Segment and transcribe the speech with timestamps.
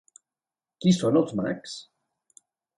[0.85, 1.79] Qui són els mags?